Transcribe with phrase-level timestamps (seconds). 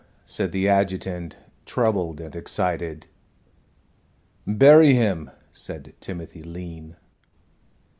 [0.25, 3.05] said the adjutant, troubled and excited.
[4.47, 6.95] "Bury him," said Timothy Lean.